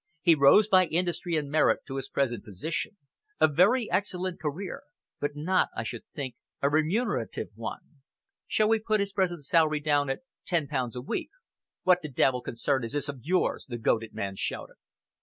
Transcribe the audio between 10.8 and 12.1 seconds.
a week?" "What the